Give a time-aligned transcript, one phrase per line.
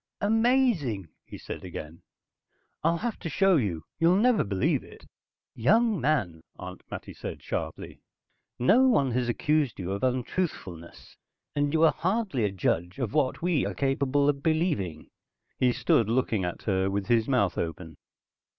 [0.21, 2.01] "Amazing," he said again.
[2.83, 3.83] "I'll have to show you.
[3.99, 5.05] You'll never believe it."
[5.53, 8.01] "Young man," Aunt Mattie said sharply.
[8.57, 11.17] "No one has accused you of untruthfulness,
[11.55, 15.11] and you are hardly a judge of what we are capable of believing."
[15.59, 17.95] He stood looking at her with his mouth open.